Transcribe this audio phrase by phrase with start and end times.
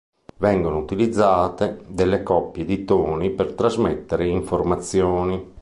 [0.37, 5.47] Vengono utilizzate delle coppie di toni per trasmettere informazioni.